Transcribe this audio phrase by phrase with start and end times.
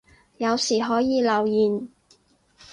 [0.37, 1.87] 有事可以留言